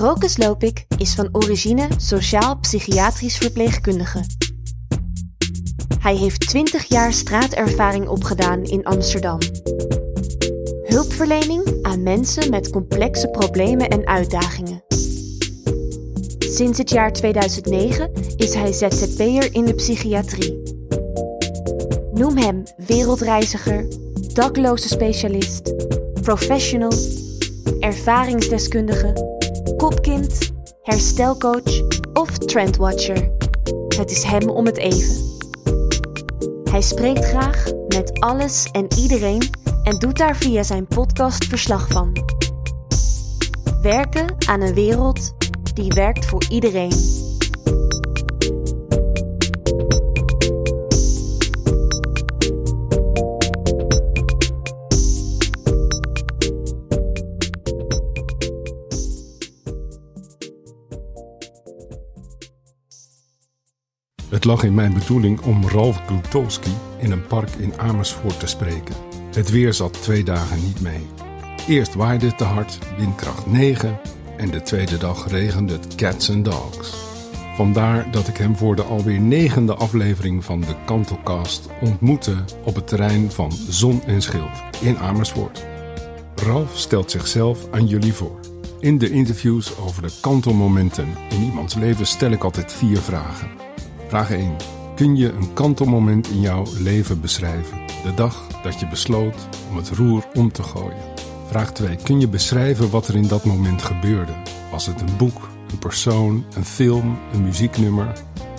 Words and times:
Rokus 0.00 0.36
Lopik 0.36 0.86
is 0.96 1.14
van 1.14 1.28
origine 1.32 1.88
sociaal-psychiatrisch 1.96 3.36
verpleegkundige. 3.36 4.24
Hij 5.98 6.16
heeft 6.16 6.48
20 6.48 6.84
jaar 6.84 7.12
straatervaring 7.12 8.08
opgedaan 8.08 8.62
in 8.62 8.84
Amsterdam. 8.84 9.38
Hulpverlening 10.82 11.78
aan 11.82 12.02
mensen 12.02 12.50
met 12.50 12.70
complexe 12.70 13.28
problemen 13.28 13.88
en 13.88 14.06
uitdagingen. 14.06 14.84
Sinds 16.38 16.78
het 16.78 16.90
jaar 16.90 17.12
2009 17.12 18.10
is 18.36 18.54
hij 18.54 18.72
ZZP'er 18.72 19.54
in 19.54 19.64
de 19.64 19.74
psychiatrie. 19.74 20.62
Noem 22.12 22.36
hem 22.36 22.62
wereldreiziger, 22.86 23.86
dakloze 24.32 24.88
specialist, 24.88 25.74
professional, 26.22 26.92
ervaringsdeskundige, 27.80 29.29
kopkind, 29.80 30.52
herstelcoach 30.82 31.82
of 32.12 32.38
trendwatcher. 32.38 33.30
Het 33.96 34.10
is 34.10 34.22
hem 34.22 34.48
om 34.48 34.66
het 34.66 34.76
even. 34.76 35.38
Hij 36.70 36.80
spreekt 36.80 37.24
graag 37.24 37.64
met 37.88 38.20
alles 38.20 38.68
en 38.72 38.86
iedereen 38.98 39.42
en 39.82 39.98
doet 39.98 40.16
daar 40.16 40.36
via 40.36 40.62
zijn 40.62 40.86
podcast 40.86 41.44
verslag 41.44 41.88
van. 41.88 42.12
Werken 43.82 44.34
aan 44.48 44.60
een 44.60 44.74
wereld 44.74 45.34
die 45.74 45.92
werkt 45.92 46.26
voor 46.26 46.42
iedereen. 46.50 47.28
Het 64.40 64.48
lag 64.48 64.62
in 64.62 64.74
mijn 64.74 64.92
bedoeling 64.92 65.40
om 65.40 65.68
Ralf 65.68 66.02
Glutowski 66.06 66.70
in 66.98 67.10
een 67.10 67.26
park 67.26 67.50
in 67.50 67.72
Amersfoort 67.76 68.40
te 68.40 68.46
spreken. 68.46 68.94
Het 69.34 69.50
weer 69.50 69.74
zat 69.74 70.02
twee 70.02 70.24
dagen 70.24 70.64
niet 70.64 70.80
mee. 70.80 71.06
Eerst 71.68 71.94
waaide 71.94 72.26
het 72.26 72.38
te 72.38 72.44
hard, 72.44 72.78
windkracht 72.96 73.46
9, 73.46 74.00
en 74.36 74.50
de 74.50 74.62
tweede 74.62 74.98
dag 74.98 75.28
regende 75.28 75.72
het 75.72 75.94
cats 75.94 76.30
and 76.30 76.44
dogs. 76.44 76.94
Vandaar 77.56 78.10
dat 78.10 78.28
ik 78.28 78.36
hem 78.36 78.56
voor 78.56 78.76
de 78.76 78.82
alweer 78.82 79.20
negende 79.20 79.74
aflevering 79.74 80.44
van 80.44 80.60
de 80.60 80.74
Kantelcast 80.84 81.68
ontmoette 81.80 82.36
op 82.64 82.74
het 82.74 82.88
terrein 82.88 83.30
van 83.30 83.52
Zon 83.52 84.02
en 84.02 84.22
Schild 84.22 84.62
in 84.80 84.98
Amersfoort. 84.98 85.66
Ralf 86.34 86.78
stelt 86.78 87.10
zichzelf 87.10 87.68
aan 87.70 87.86
jullie 87.86 88.14
voor. 88.14 88.40
In 88.78 88.98
de 88.98 89.10
interviews 89.10 89.78
over 89.78 90.02
de 90.02 90.12
kantelmomenten 90.20 91.08
in 91.30 91.42
iemands 91.42 91.74
leven 91.74 92.06
stel 92.06 92.30
ik 92.30 92.44
altijd 92.44 92.72
vier 92.72 92.98
vragen. 92.98 93.69
Vraag 94.10 94.30
1. 94.30 94.56
Kun 94.96 95.16
je 95.16 95.32
een 95.32 95.52
kantelmoment 95.52 96.28
in 96.28 96.40
jouw 96.40 96.64
leven 96.78 97.20
beschrijven? 97.20 97.78
De 98.04 98.14
dag 98.14 98.46
dat 98.62 98.80
je 98.80 98.86
besloot 98.88 99.48
om 99.70 99.76
het 99.76 99.88
roer 99.88 100.24
om 100.34 100.52
te 100.52 100.62
gooien. 100.62 101.02
Vraag 101.46 101.72
2. 101.72 101.96
Kun 101.96 102.20
je 102.20 102.28
beschrijven 102.28 102.90
wat 102.90 103.08
er 103.08 103.14
in 103.14 103.28
dat 103.28 103.44
moment 103.44 103.82
gebeurde? 103.82 104.32
Was 104.70 104.86
het 104.86 105.00
een 105.00 105.16
boek, 105.16 105.48
een 105.70 105.78
persoon, 105.78 106.44
een 106.54 106.64
film, 106.64 107.18
een 107.32 107.42
muzieknummer? 107.42 108.12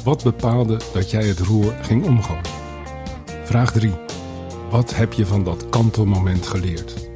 Wat 0.03 0.23
bepaalde 0.23 0.79
dat 0.93 1.11
jij 1.11 1.25
het 1.25 1.39
roer 1.39 1.73
ging 1.81 2.05
omgooien? 2.05 2.43
Vraag 3.43 3.71
3. 3.71 3.93
Wat 4.69 4.95
heb 4.95 5.13
je 5.13 5.25
van 5.25 5.43
dat 5.43 5.69
kantelmoment 5.69 6.47
geleerd? 6.47 7.09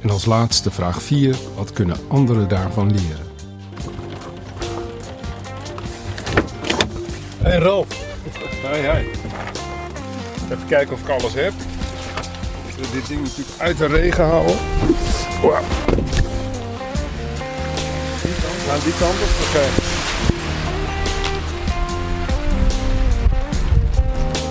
En 0.00 0.10
als 0.10 0.24
laatste 0.24 0.70
vraag 0.70 1.02
4. 1.02 1.36
Wat 1.56 1.72
kunnen 1.72 1.96
anderen 2.08 2.48
daarvan 2.48 2.90
leren? 2.90 3.31
Hey 7.42 7.58
Ralf. 7.58 7.86
Hoi, 8.62 8.86
hoi. 8.86 9.10
Even 10.44 10.66
kijken 10.68 10.94
of 10.94 11.00
ik 11.00 11.08
alles 11.08 11.34
heb. 11.34 11.52
Ik 12.66 12.74
wil 12.76 12.86
dit 12.92 13.06
ding 13.06 13.20
natuurlijk 13.20 13.58
uit 13.58 13.78
de 13.78 13.86
regen 13.86 14.24
houden. 14.24 14.56
Wow. 15.40 15.54
Aan 18.70 18.80
die 18.84 18.94
kant 18.98 19.14
op? 19.14 19.32
Oké. 19.48 19.64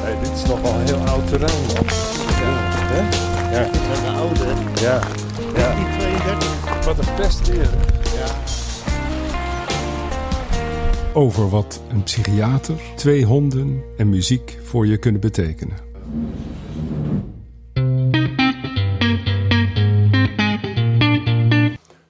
Hey, 0.03 0.15
dit 0.23 0.31
is 0.37 0.43
nog 0.49 0.61
wel 0.61 0.73
een 0.73 0.85
heel 0.85 1.07
oud 1.07 1.27
terrein, 1.27 1.61
man. 1.67 1.85
Ja. 2.41 3.07
Ja. 3.51 3.63
Dit 3.63 3.81
is 3.91 3.99
een 4.07 4.15
oude. 4.15 4.45
Ja. 4.81 4.99
ja. 5.55 5.75
Die 5.75 5.85
32. 5.97 6.85
Wat 6.85 6.97
een 6.97 7.13
pest 7.15 7.47
weer. 7.47 7.69
Over 11.13 11.49
wat 11.49 11.83
een 11.89 12.03
psychiater, 12.03 12.75
twee 12.95 13.25
honden 13.25 13.83
en 13.97 14.09
muziek 14.09 14.59
voor 14.63 14.87
je 14.87 14.97
kunnen 14.97 15.21
betekenen. 15.21 15.77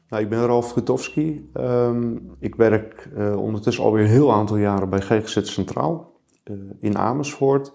Nou, 0.10 0.24
ik 0.24 0.30
ben 0.30 0.46
Ralf 0.46 0.72
Gutowski. 0.72 1.50
Ehm, 1.54 2.16
ik 2.40 2.56
werk 2.56 3.10
uh, 3.18 3.42
ondertussen 3.42 3.84
alweer 3.84 4.04
een 4.04 4.10
heel 4.10 4.34
aantal 4.34 4.58
jaren 4.58 4.90
bij 4.90 5.02
GGZ 5.02 5.42
Centraal 5.42 6.20
uh, 6.52 6.58
in 6.80 6.98
Amersfoort. 6.98 7.74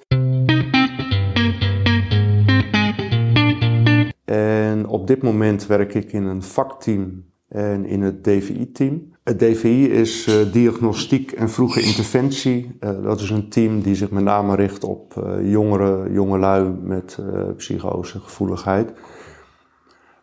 En 4.25 4.87
op 4.87 5.06
dit 5.06 5.22
moment 5.22 5.66
werk 5.66 5.94
ik 5.94 6.12
in 6.12 6.25
een 6.25 6.43
vakteam 6.43 7.25
en 7.48 7.84
in 7.84 8.03
het 8.03 8.25
DVI-team. 8.25 9.14
Het 9.26 9.38
DVI 9.38 9.91
is 9.91 10.26
uh, 10.26 10.53
diagnostiek 10.53 11.32
en 11.32 11.50
vroege 11.50 11.81
interventie. 11.81 12.76
Uh, 12.81 13.03
dat 13.03 13.20
is 13.20 13.31
een 13.31 13.48
team 13.48 13.81
die 13.81 13.94
zich 13.94 14.10
met 14.10 14.25
name 14.25 14.54
richt 14.54 14.84
op 14.84 15.14
uh, 15.14 15.50
jongeren, 15.50 16.12
jongelui 16.12 16.75
met 16.82 17.19
psychose, 17.56 18.20
gevoeligheid. 18.20 18.92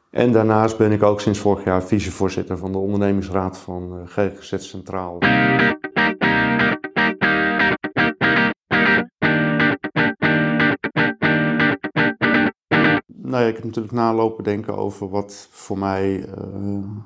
En 0.09 0.31
daarnaast 0.31 0.77
ben 0.77 0.91
ik 0.91 1.03
ook 1.03 1.21
sinds 1.21 1.39
vorig 1.39 1.63
jaar 1.63 1.83
vicevoorzitter 1.83 2.57
van 2.57 2.71
de 2.71 2.77
ondernemingsraad 2.77 3.57
van 3.57 4.01
GGZ 4.05 4.57
Centraal. 4.57 5.17
Nou 13.33 13.45
ja, 13.45 13.51
ik 13.51 13.55
heb 13.55 13.65
natuurlijk 13.65 13.93
nalopen 13.93 14.43
denken 14.43 14.77
over 14.77 15.09
wat 15.09 15.47
voor 15.51 15.77
mij 15.77 16.19
uh, 16.19 16.25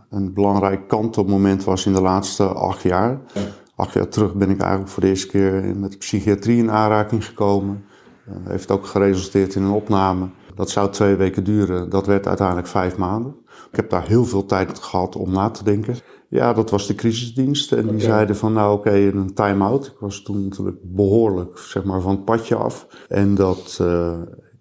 een 0.10 0.34
belangrijk 0.34 0.88
kantelmoment 0.88 1.64
was 1.64 1.86
in 1.86 1.94
de 1.94 2.02
laatste 2.02 2.44
acht 2.44 2.82
jaar. 2.82 3.22
Ja. 3.34 3.42
Acht 3.76 3.94
jaar 3.94 4.08
terug 4.08 4.34
ben 4.34 4.50
ik 4.50 4.60
eigenlijk 4.60 4.92
voor 4.92 5.04
de 5.04 5.10
eerste 5.10 5.28
keer 5.28 5.76
met 5.76 5.92
de 5.92 5.98
psychiatrie 5.98 6.58
in 6.58 6.72
aanraking 6.72 7.26
gekomen. 7.26 7.84
Uh, 8.30 8.36
heeft 8.44 8.72
ook 8.72 8.86
geresulteerd 8.86 9.56
in 9.56 9.64
een 9.64 9.72
opname. 9.72 10.30
Dat 10.56 10.70
zou 10.70 10.92
twee 10.92 11.16
weken 11.16 11.44
duren. 11.44 11.90
Dat 11.90 12.06
werd 12.06 12.28
uiteindelijk 12.28 12.68
vijf 12.68 12.98
maanden. 12.98 13.36
Ik 13.72 13.76
heb 13.76 13.90
daar 13.90 14.08
heel 14.08 14.26
veel 14.26 14.46
tijd 14.46 14.80
gehad 14.80 15.16
om 15.16 15.32
na 15.32 15.50
te 15.50 15.64
denken. 15.64 15.96
Ja, 16.30 16.54
dat 16.54 16.70
was 16.70 16.88
de 16.88 16.96
crisisdienst. 16.96 17.72
En 17.72 17.82
die 17.82 17.92
okay. 17.92 18.06
zeiden 18.06 18.36
van 18.36 18.54
nou 18.54 18.78
oké, 18.78 18.88
okay, 18.88 19.08
een 19.08 19.34
time-out. 19.34 19.86
Ik 19.86 20.00
was 20.00 20.22
toen 20.22 20.44
natuurlijk 20.44 20.78
behoorlijk 20.82 21.58
zeg 21.58 21.84
maar, 21.84 22.02
van 22.02 22.12
het 22.12 22.26
padje 22.26 22.56
af. 22.56 22.88
En 23.08 23.36
dat... 23.36 23.78
Uh, 23.82 24.12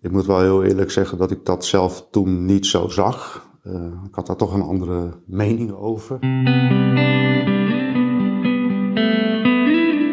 ik 0.06 0.12
moet 0.12 0.26
wel 0.26 0.40
heel 0.40 0.64
eerlijk 0.64 0.90
zeggen 0.90 1.18
dat 1.18 1.30
ik 1.30 1.44
dat 1.44 1.64
zelf 1.64 2.06
toen 2.10 2.44
niet 2.44 2.66
zo 2.66 2.88
zag. 2.88 3.48
Uh, 3.64 3.74
ik 4.08 4.14
had 4.14 4.26
daar 4.26 4.36
toch 4.36 4.54
een 4.54 4.62
andere 4.62 5.12
mening 5.24 5.72
over. 5.72 6.18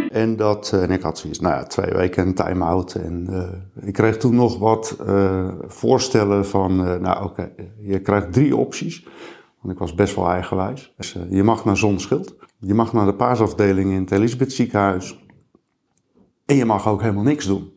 En, 0.09 0.35
dat, 0.35 0.71
uh, 0.73 0.83
en 0.83 0.91
ik 0.91 1.01
had 1.01 1.17
zoiets, 1.17 1.39
nou 1.39 1.55
ja, 1.55 1.63
twee 1.63 1.93
weken 1.93 2.27
een 2.27 2.33
time-out. 2.33 2.95
En 2.95 3.27
uh, 3.29 3.87
ik 3.87 3.93
kreeg 3.93 4.17
toen 4.17 4.35
nog 4.35 4.57
wat 4.57 4.97
voorstellen 5.67 6.45
van, 6.45 7.01
nou 7.01 7.23
oké, 7.23 7.51
je 7.79 7.99
krijgt 7.99 8.33
drie 8.33 8.55
opties. 8.55 9.07
Want 9.61 9.73
ik 9.73 9.79
was 9.79 9.93
best 9.93 10.15
wel 10.15 10.29
eigenwijs. 10.29 10.93
Dus, 10.97 11.17
je 11.29 11.43
mag 11.43 11.65
naar 11.65 11.77
Zonschild. 11.77 12.35
Je 12.59 12.73
mag 12.73 12.93
naar 12.93 13.05
de 13.05 13.15
paasafdeling 13.15 13.91
in 13.91 14.01
het 14.01 14.11
Elisabeth 14.11 14.53
ziekenhuis. 14.53 15.25
En 16.45 16.55
je 16.55 16.65
mag 16.65 16.87
ook 16.87 17.01
helemaal 17.01 17.23
niks 17.23 17.45
doen. 17.45 17.72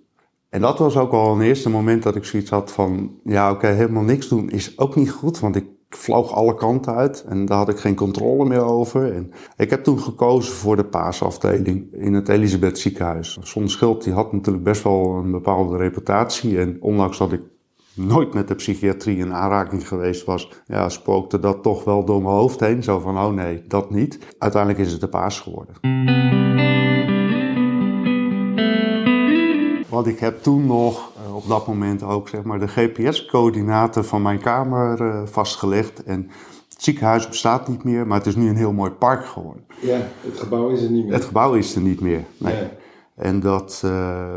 En 0.57 0.63
dat 0.63 0.79
was 0.79 0.97
ook 0.97 1.13
al 1.13 1.35
een 1.35 1.41
eerste 1.41 1.71
moment 1.71 2.03
dat 2.03 2.17
ik 2.17 2.25
zoiets 2.25 2.51
had 2.51 2.73
van, 2.73 3.11
ja 3.25 3.51
oké, 3.51 3.67
helemaal 3.67 4.03
niks 4.03 4.29
doen 4.29 4.51
is 4.51 4.79
ook 4.79 4.97
niet 4.97 5.11
goed, 5.11 5.41
want 5.41 5.57
ik 5.57 5.65
vloog 5.89 6.33
alle 6.33 6.55
kanten 6.55 6.95
uit 6.95 7.25
en 7.29 7.45
daar 7.45 7.59
had 7.59 7.69
ik 7.69 7.79
geen 7.79 7.95
controle 7.95 8.45
meer 8.45 8.65
over. 8.65 9.13
En 9.13 9.33
ik 9.57 9.71
heb 9.71 9.85
toen 9.85 10.01
gekozen 10.01 10.55
voor 10.55 10.77
de 10.77 10.85
paasafdeling 10.85 11.93
in 11.93 12.15
het 12.15 12.29
Elisabeth 12.29 12.79
ziekenhuis. 12.79 13.39
Schild 13.43 14.05
die 14.05 14.13
had 14.13 14.33
natuurlijk 14.33 14.65
best 14.65 14.83
wel 14.83 15.15
een 15.15 15.31
bepaalde 15.31 15.77
reputatie 15.77 16.59
en 16.59 16.77
ondanks 16.81 17.19
dat 17.19 17.33
ik 17.33 17.43
nooit 17.95 18.35
met 18.35 18.49
de 18.49 18.55
psychiatrie 18.55 19.19
in 19.19 19.33
aanraking 19.33 19.89
geweest 19.89 20.25
was, 20.25 20.53
ja, 20.67 20.89
spookte 20.89 21.39
dat 21.39 21.63
toch 21.63 21.85
wel 21.85 22.05
door 22.05 22.23
mijn 22.23 22.35
hoofd 22.35 22.61
heen. 22.61 22.83
Zo 22.83 22.99
van, 22.99 23.19
oh 23.19 23.33
nee, 23.33 23.63
dat 23.69 23.91
niet. 23.91 24.19
Uiteindelijk 24.39 24.85
is 24.85 24.93
het 24.93 25.01
de 25.01 25.09
paas 25.09 25.41
geworden. 25.41 25.75
Want 29.97 30.09
ik 30.09 30.19
heb 30.19 30.43
toen 30.43 30.67
nog 30.67 31.13
uh, 31.27 31.37
op 31.37 31.49
dat 31.49 31.67
moment 31.67 32.03
ook 32.03 32.29
zeg 32.29 32.43
maar, 32.43 32.59
de 32.59 32.69
GPS-coördinaten 32.69 34.05
van 34.05 34.23
mijn 34.23 34.41
kamer 34.41 35.01
uh, 35.01 35.23
vastgelegd. 35.25 36.03
En 36.03 36.31
Het 36.69 36.83
ziekenhuis 36.83 37.29
bestaat 37.29 37.69
niet 37.69 37.85
meer, 37.85 38.07
maar 38.07 38.19
het 38.19 38.27
is 38.27 38.37
nu 38.37 38.49
een 38.49 38.57
heel 38.57 38.73
mooi 38.73 38.91
park 38.91 39.27
geworden. 39.27 39.65
Ja, 39.81 39.99
het 40.21 40.39
gebouw 40.39 40.69
is 40.69 40.83
er 40.83 40.91
niet 40.91 41.05
meer. 41.05 41.15
Het 41.15 41.25
gebouw 41.25 41.55
is 41.55 41.75
er 41.75 41.81
niet 41.81 42.01
meer. 42.01 42.25
Nee. 42.39 42.55
Ja. 42.55 42.71
En 43.15 43.41
dat, 43.41 43.83
eh, 43.85 43.91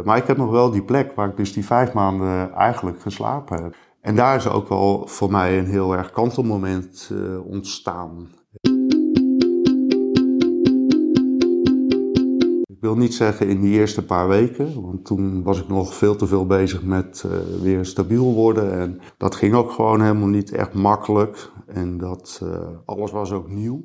maar 0.04 0.18
ik 0.18 0.28
heb 0.28 0.38
nog 0.38 0.50
wel 0.50 0.72
die 0.72 0.84
plek 0.84 1.12
waar 1.16 1.30
ik 1.30 1.38
dus 1.38 1.54
die 1.54 1.66
vijf 1.66 1.94
maanden 1.94 2.54
eigenlijk 2.54 3.02
geslapen 3.02 3.64
heb. 3.64 3.76
En 4.02 4.16
daar 4.16 4.36
is 4.36 4.48
ook 4.48 4.70
wel 4.70 5.08
voor 5.08 5.32
mij 5.32 5.58
een 5.58 5.68
heel 5.68 5.96
erg 5.96 6.12
kantelmoment 6.12 7.10
eh, 7.12 7.46
ontstaan. 7.46 8.30
Wil 12.80 12.96
niet 12.96 13.14
zeggen 13.14 13.48
in 13.48 13.62
die 13.62 13.74
eerste 13.74 14.06
paar 14.06 14.28
weken, 14.28 14.82
want 14.82 15.06
toen 15.06 15.44
was 15.44 15.60
ik 15.60 15.68
nog 15.68 15.96
veel 15.96 16.16
te 16.16 16.28
veel 16.28 16.46
bezig 16.46 16.84
met 16.84 17.24
eh, 17.26 17.32
weer 17.62 17.86
stabiel 17.86 18.34
worden. 18.34 18.72
En 18.72 19.00
dat 19.18 19.36
ging 19.36 19.54
ook 19.54 19.72
gewoon 19.72 20.02
helemaal 20.02 20.28
niet 20.28 20.52
echt 20.52 20.74
makkelijk. 20.74 21.50
En 21.68 21.98
dat 21.98 22.40
eh, 22.44 22.68
alles 22.86 23.12
was 23.12 23.32
ook 23.32 23.50
nieuw. 23.50 23.82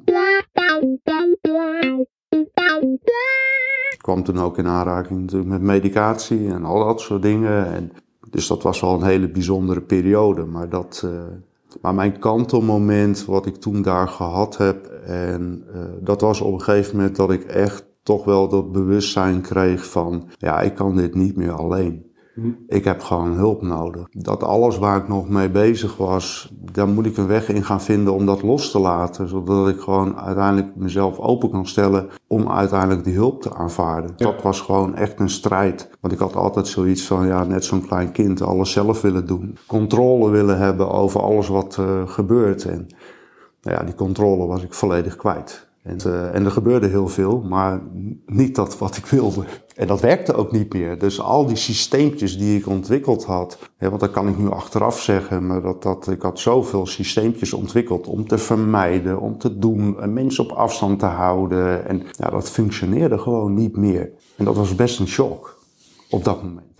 Ik 3.90 4.00
kwam 4.00 4.22
toen 4.22 4.38
ook 4.38 4.58
in 4.58 4.66
aanraking 4.66 5.20
natuurlijk 5.20 5.50
met 5.50 5.62
medicatie 5.62 6.48
en 6.48 6.64
al 6.64 6.84
dat 6.84 7.00
soort 7.00 7.22
dingen. 7.22 7.72
En 7.72 7.92
dus 8.30 8.46
dat 8.46 8.62
was 8.62 8.80
wel 8.80 8.94
een 8.94 9.06
hele 9.06 9.30
bijzondere 9.30 9.80
periode. 9.80 10.44
Maar, 10.44 10.68
dat, 10.68 11.02
eh, 11.04 11.10
maar 11.80 11.94
mijn 11.94 12.18
kantelmoment 12.18 13.24
wat 13.24 13.46
ik 13.46 13.56
toen 13.56 13.82
daar 13.82 14.08
gehad 14.08 14.56
heb, 14.56 14.86
en 15.06 15.64
dat 16.00 16.20
was 16.20 16.40
op 16.40 16.52
een 16.52 16.62
gegeven 16.62 16.96
moment 16.96 17.16
dat 17.16 17.30
ik 17.30 17.44
echt 17.44 17.92
toch 18.04 18.24
wel 18.24 18.48
dat 18.48 18.72
bewustzijn 18.72 19.40
kreeg 19.40 19.86
van, 19.86 20.28
ja, 20.38 20.60
ik 20.60 20.74
kan 20.74 20.96
dit 20.96 21.14
niet 21.14 21.36
meer 21.36 21.52
alleen. 21.52 22.12
Ik 22.66 22.84
heb 22.84 23.00
gewoon 23.00 23.32
hulp 23.32 23.62
nodig. 23.62 24.06
Dat 24.10 24.42
alles 24.42 24.78
waar 24.78 24.96
ik 24.96 25.08
nog 25.08 25.28
mee 25.28 25.50
bezig 25.50 25.96
was, 25.96 26.52
daar 26.72 26.88
moet 26.88 27.06
ik 27.06 27.16
een 27.16 27.26
weg 27.26 27.48
in 27.48 27.64
gaan 27.64 27.80
vinden 27.80 28.12
om 28.12 28.26
dat 28.26 28.42
los 28.42 28.70
te 28.70 28.78
laten. 28.78 29.28
Zodat 29.28 29.68
ik 29.68 29.80
gewoon 29.80 30.16
uiteindelijk 30.16 30.76
mezelf 30.76 31.18
open 31.18 31.50
kan 31.50 31.66
stellen 31.66 32.08
om 32.26 32.50
uiteindelijk 32.50 33.04
die 33.04 33.14
hulp 33.14 33.42
te 33.42 33.54
aanvaarden. 33.54 34.12
Dat 34.16 34.42
was 34.42 34.60
gewoon 34.60 34.94
echt 34.94 35.20
een 35.20 35.30
strijd. 35.30 35.90
Want 36.00 36.12
ik 36.12 36.18
had 36.18 36.36
altijd 36.36 36.66
zoiets 36.66 37.06
van, 37.06 37.26
ja, 37.26 37.44
net 37.44 37.64
zo'n 37.64 37.86
klein 37.86 38.12
kind, 38.12 38.42
alles 38.42 38.72
zelf 38.72 39.00
willen 39.00 39.26
doen. 39.26 39.58
Controle 39.66 40.30
willen 40.30 40.58
hebben 40.58 40.90
over 40.90 41.20
alles 41.20 41.48
wat 41.48 41.76
uh, 41.80 42.08
gebeurt. 42.08 42.64
En 42.64 42.86
nou 43.62 43.76
ja, 43.76 43.84
die 43.84 43.94
controle 43.94 44.46
was 44.46 44.62
ik 44.62 44.74
volledig 44.74 45.16
kwijt. 45.16 45.68
En, 45.84 45.98
uh, 46.06 46.34
en, 46.34 46.44
er 46.44 46.50
gebeurde 46.50 46.86
heel 46.86 47.08
veel, 47.08 47.40
maar 47.40 47.82
niet 48.26 48.54
dat 48.54 48.78
wat 48.78 48.96
ik 48.96 49.06
wilde. 49.06 49.44
En 49.76 49.86
dat 49.86 50.00
werkte 50.00 50.34
ook 50.34 50.52
niet 50.52 50.72
meer. 50.72 50.98
Dus 50.98 51.20
al 51.20 51.46
die 51.46 51.56
systeempjes 51.56 52.38
die 52.38 52.58
ik 52.58 52.66
ontwikkeld 52.66 53.24
had, 53.24 53.58
ja, 53.78 53.88
want 53.88 54.00
dat 54.00 54.10
kan 54.10 54.28
ik 54.28 54.38
nu 54.38 54.50
achteraf 54.50 55.00
zeggen, 55.00 55.46
maar 55.46 55.62
dat, 55.62 55.82
dat, 55.82 56.08
ik 56.08 56.22
had 56.22 56.40
zoveel 56.40 56.86
systeempjes 56.86 57.52
ontwikkeld 57.52 58.06
om 58.06 58.28
te 58.28 58.38
vermijden, 58.38 59.20
om 59.20 59.38
te 59.38 59.58
doen, 59.58 60.12
mensen 60.12 60.44
op 60.44 60.50
afstand 60.50 60.98
te 60.98 61.06
houden. 61.06 61.88
En 61.88 62.02
ja, 62.10 62.30
dat 62.30 62.50
functioneerde 62.50 63.18
gewoon 63.18 63.54
niet 63.54 63.76
meer. 63.76 64.12
En 64.36 64.44
dat 64.44 64.56
was 64.56 64.74
best 64.74 64.98
een 64.98 65.08
shock 65.08 65.58
op 66.10 66.24
dat 66.24 66.42
moment. 66.42 66.72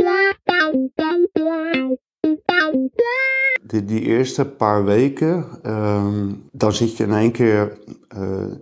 Die, 3.66 3.84
die 3.84 4.00
eerste 4.00 4.44
paar 4.44 4.84
weken, 4.84 5.46
um, 5.66 6.48
dan 6.52 6.72
zit 6.72 6.96
je 6.96 7.04
in 7.04 7.12
één 7.12 7.32
keer 7.32 7.78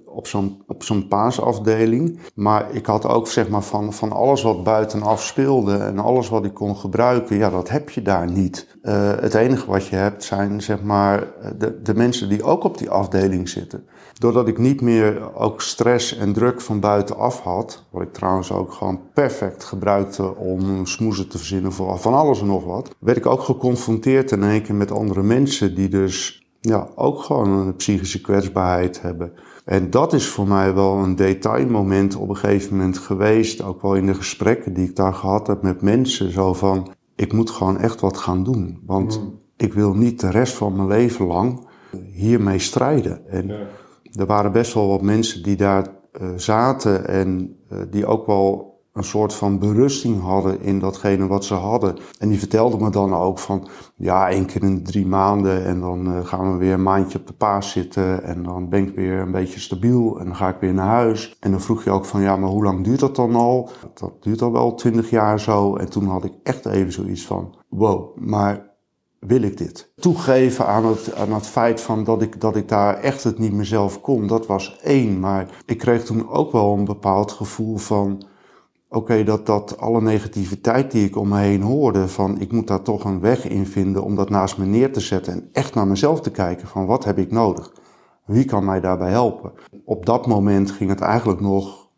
op 0.04 0.26
zo'n 0.26 0.62
op 0.66 0.82
zo'n 0.82 1.08
paasafdeling. 1.08 2.18
Maar 2.34 2.74
ik 2.74 2.86
had 2.86 3.06
ook 3.06 3.28
zeg 3.28 3.48
maar 3.48 3.62
van, 3.62 3.92
van 3.92 4.12
alles 4.12 4.42
wat 4.42 4.64
buitenaf 4.64 5.22
speelde 5.22 5.76
en 5.76 5.98
alles 5.98 6.28
wat 6.28 6.44
ik 6.44 6.54
kon 6.54 6.76
gebruiken, 6.76 7.36
ja, 7.36 7.50
dat 7.50 7.68
heb 7.68 7.90
je 7.90 8.02
daar 8.02 8.30
niet. 8.30 8.76
Uh, 8.82 9.10
het 9.20 9.34
enige 9.34 9.70
wat 9.70 9.86
je 9.86 9.96
hebt 9.96 10.24
zijn 10.24 10.62
zeg 10.62 10.82
maar 10.82 11.26
de, 11.58 11.82
de 11.82 11.94
mensen 11.94 12.28
die 12.28 12.42
ook 12.42 12.64
op 12.64 12.78
die 12.78 12.90
afdeling 12.90 13.48
zitten. 13.48 13.84
Doordat 14.18 14.48
ik 14.48 14.58
niet 14.58 14.80
meer 14.80 15.34
ook 15.34 15.60
stress 15.60 16.16
en 16.16 16.32
druk 16.32 16.60
van 16.60 16.80
buitenaf 16.80 17.40
had, 17.40 17.84
wat 17.90 18.02
ik 18.02 18.12
trouwens 18.12 18.52
ook 18.52 18.72
gewoon 18.72 19.00
perfect 19.14 19.64
gebruikte 19.64 20.36
om 20.36 20.86
smoezen 20.86 21.28
te 21.28 21.38
verzinnen 21.38 21.72
voor 21.72 21.98
van 21.98 22.14
alles 22.14 22.40
en 22.40 22.46
nog 22.46 22.64
wat, 22.64 22.94
werd 22.98 23.16
ik 23.16 23.26
ook 23.26 23.42
geconfronteerd 23.42 24.30
in 24.30 24.42
één 24.42 24.62
keer 24.62 24.74
met 24.74 24.90
andere 24.90 25.22
mensen 25.22 25.74
die 25.74 25.88
dus 25.88 26.41
ja, 26.68 26.88
ook 26.94 27.22
gewoon 27.22 27.50
een 27.50 27.76
psychische 27.76 28.20
kwetsbaarheid 28.20 29.02
hebben. 29.02 29.32
En 29.64 29.90
dat 29.90 30.12
is 30.12 30.26
voor 30.26 30.48
mij 30.48 30.74
wel 30.74 30.96
een 30.96 31.16
detailmoment 31.16 32.16
op 32.16 32.28
een 32.28 32.36
gegeven 32.36 32.76
moment 32.76 32.98
geweest, 32.98 33.62
ook 33.62 33.82
wel 33.82 33.94
in 33.94 34.06
de 34.06 34.14
gesprekken 34.14 34.74
die 34.74 34.88
ik 34.88 34.96
daar 34.96 35.14
gehad 35.14 35.46
heb 35.46 35.62
met 35.62 35.82
mensen, 35.82 36.32
zo 36.32 36.52
van, 36.52 36.92
ik 37.16 37.32
moet 37.32 37.50
gewoon 37.50 37.78
echt 37.78 38.00
wat 38.00 38.16
gaan 38.16 38.44
doen. 38.44 38.82
Want 38.86 39.20
mm. 39.20 39.38
ik 39.56 39.72
wil 39.72 39.94
niet 39.94 40.20
de 40.20 40.30
rest 40.30 40.54
van 40.54 40.76
mijn 40.76 40.88
leven 40.88 41.26
lang 41.26 41.68
hiermee 42.12 42.58
strijden. 42.58 43.26
En 43.26 43.46
ja. 43.46 43.66
er 44.12 44.26
waren 44.26 44.52
best 44.52 44.74
wel 44.74 44.88
wat 44.88 45.02
mensen 45.02 45.42
die 45.42 45.56
daar 45.56 45.86
uh, 46.20 46.28
zaten 46.36 47.08
en 47.08 47.56
uh, 47.72 47.78
die 47.90 48.06
ook 48.06 48.26
wel 48.26 48.71
een 48.92 49.04
soort 49.04 49.34
van 49.34 49.58
berusting 49.58 50.20
hadden 50.22 50.60
in 50.60 50.78
datgene 50.78 51.26
wat 51.26 51.44
ze 51.44 51.54
hadden. 51.54 51.96
En 52.18 52.28
die 52.28 52.38
vertelde 52.38 52.76
me 52.76 52.90
dan 52.90 53.14
ook 53.14 53.38
van, 53.38 53.68
ja, 53.96 54.28
één 54.28 54.46
keer 54.46 54.62
in 54.62 54.74
de 54.74 54.82
drie 54.82 55.06
maanden 55.06 55.64
en 55.64 55.80
dan 55.80 56.06
uh, 56.06 56.24
gaan 56.26 56.52
we 56.52 56.58
weer 56.58 56.72
een 56.72 56.82
maandje 56.82 57.18
op 57.18 57.26
de 57.26 57.32
paas 57.32 57.70
zitten 57.70 58.24
en 58.24 58.42
dan 58.42 58.68
ben 58.68 58.86
ik 58.86 58.94
weer 58.94 59.18
een 59.18 59.32
beetje 59.32 59.60
stabiel 59.60 60.18
en 60.18 60.24
dan 60.24 60.36
ga 60.36 60.48
ik 60.48 60.60
weer 60.60 60.74
naar 60.74 60.86
huis. 60.86 61.36
En 61.40 61.50
dan 61.50 61.60
vroeg 61.60 61.84
je 61.84 61.90
ook 61.90 62.04
van, 62.04 62.20
ja, 62.20 62.36
maar 62.36 62.50
hoe 62.50 62.64
lang 62.64 62.84
duurt 62.84 63.00
dat 63.00 63.16
dan 63.16 63.34
al? 63.34 63.70
Dat 63.94 64.22
duurt 64.22 64.42
al 64.42 64.52
wel 64.52 64.74
twintig 64.74 65.10
jaar 65.10 65.40
zo. 65.40 65.76
En 65.76 65.90
toen 65.90 66.06
had 66.06 66.24
ik 66.24 66.32
echt 66.42 66.66
even 66.66 66.92
zoiets 66.92 67.26
van, 67.26 67.54
wow, 67.68 68.16
maar 68.16 68.70
wil 69.18 69.42
ik 69.42 69.56
dit? 69.56 69.92
Toegeven 69.96 70.66
aan 70.66 70.86
het, 70.86 71.14
aan 71.14 71.32
het 71.32 71.46
feit 71.46 71.80
van 71.80 72.04
dat 72.04 72.22
ik, 72.22 72.40
dat 72.40 72.56
ik 72.56 72.68
daar 72.68 72.96
echt 72.96 73.24
het 73.24 73.38
niet 73.38 73.52
meer 73.52 73.64
zelf 73.64 74.00
kon, 74.00 74.26
dat 74.26 74.46
was 74.46 74.78
één. 74.82 75.20
Maar 75.20 75.62
ik 75.66 75.78
kreeg 75.78 76.04
toen 76.04 76.28
ook 76.28 76.52
wel 76.52 76.74
een 76.74 76.84
bepaald 76.84 77.32
gevoel 77.32 77.76
van 77.76 78.24
oké, 78.92 79.24
dat, 79.24 79.46
dat 79.46 79.78
alle 79.78 80.00
negativiteit 80.00 80.90
die 80.90 81.04
ik 81.04 81.16
om 81.16 81.28
me 81.28 81.38
heen 81.38 81.62
hoorde, 81.62 82.08
van 82.08 82.40
ik 82.40 82.52
moet 82.52 82.66
daar 82.66 82.82
toch 82.82 83.04
een 83.04 83.20
weg 83.20 83.48
in 83.48 83.66
vinden 83.66 84.04
om 84.04 84.14
dat 84.14 84.30
naast 84.30 84.58
me 84.58 84.64
neer 84.64 84.92
te 84.92 85.00
zetten 85.00 85.32
en 85.32 85.48
echt 85.52 85.74
naar 85.74 85.86
mezelf 85.86 86.20
te 86.20 86.30
kijken 86.30 86.68
van 86.68 86.86
wat 86.86 87.04
heb 87.04 87.18
ik 87.18 87.30
nodig? 87.30 87.72
Wie 88.26 88.44
kan 88.44 88.64
mij 88.64 88.80
daarbij 88.80 89.10
helpen? 89.10 89.52
Op 89.84 90.06
dat 90.06 90.26
moment 90.26 90.70
ging 90.70 90.90
het 90.90 91.00
eigenlijk 91.00 91.40
nog 91.40 91.88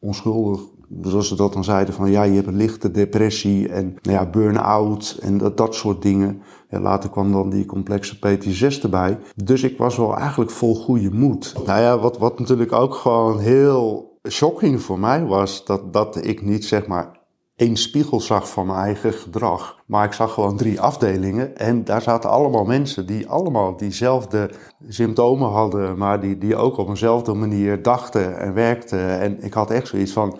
onschuldig, 0.00 0.60
zoals 1.00 1.28
ze 1.28 1.36
dat 1.36 1.52
dan 1.52 1.64
zeiden, 1.64 1.94
van 1.94 2.10
ja, 2.10 2.22
je 2.22 2.34
hebt 2.34 2.46
een 2.46 2.56
lichte 2.56 2.90
depressie 2.90 3.68
en 3.68 3.96
nou 4.02 4.16
ja, 4.16 4.30
burn-out 4.30 5.18
en 5.22 5.38
dat, 5.38 5.56
dat 5.56 5.74
soort 5.74 6.02
dingen. 6.02 6.42
En 6.68 6.82
later 6.82 7.10
kwam 7.10 7.32
dan 7.32 7.50
die 7.50 7.66
complexe 7.66 8.18
PTSS 8.18 8.82
erbij. 8.82 9.18
Dus 9.44 9.62
ik 9.62 9.78
was 9.78 9.96
wel 9.96 10.16
eigenlijk 10.16 10.50
vol 10.50 10.74
goede 10.74 11.10
moed. 11.10 11.54
Nou 11.66 11.80
ja, 11.80 11.98
wat, 11.98 12.18
wat 12.18 12.38
natuurlijk 12.38 12.72
ook 12.72 12.94
gewoon 12.94 13.38
heel 13.38 14.15
shocking 14.28 14.82
voor 14.82 14.98
mij 14.98 15.24
was 15.24 15.64
dat, 15.64 15.92
dat 15.92 16.26
ik 16.26 16.42
niet 16.42 16.64
zeg 16.64 16.86
maar 16.86 17.24
één 17.56 17.76
spiegel 17.76 18.20
zag 18.20 18.48
van 18.50 18.66
mijn 18.66 18.78
eigen 18.78 19.12
gedrag. 19.12 19.82
Maar 19.86 20.04
ik 20.04 20.12
zag 20.12 20.32
gewoon 20.32 20.56
drie 20.56 20.80
afdelingen 20.80 21.56
en 21.56 21.84
daar 21.84 22.02
zaten 22.02 22.30
allemaal 22.30 22.64
mensen 22.64 23.06
die 23.06 23.28
allemaal 23.28 23.76
diezelfde 23.76 24.50
symptomen 24.88 25.48
hadden, 25.48 25.98
maar 25.98 26.20
die, 26.20 26.38
die 26.38 26.56
ook 26.56 26.76
op 26.76 26.88
eenzelfde 26.88 27.34
manier 27.34 27.82
dachten 27.82 28.38
en 28.38 28.54
werkten. 28.54 29.20
En 29.20 29.42
ik 29.42 29.52
had 29.52 29.70
echt 29.70 29.88
zoiets 29.88 30.12
van, 30.12 30.38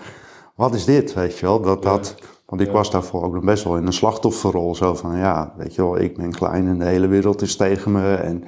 wat 0.54 0.74
is 0.74 0.84
dit, 0.84 1.14
weet 1.14 1.38
je 1.38 1.46
wel? 1.46 1.60
Dat, 1.60 1.82
dat, 1.82 2.14
want 2.46 2.60
ik 2.60 2.70
was 2.70 2.90
daarvoor 2.90 3.22
ook 3.24 3.34
nog 3.34 3.44
best 3.44 3.64
wel 3.64 3.76
in 3.76 3.86
een 3.86 3.92
slachtofferrol. 3.92 4.74
Zo 4.74 4.94
van, 4.94 5.16
ja, 5.16 5.54
weet 5.56 5.74
je 5.74 5.82
wel, 5.82 5.98
ik 5.98 6.16
ben 6.16 6.30
klein 6.30 6.68
en 6.68 6.78
de 6.78 6.84
hele 6.84 7.06
wereld 7.06 7.42
is 7.42 7.56
tegen 7.56 7.92
me. 7.92 8.14
En, 8.14 8.44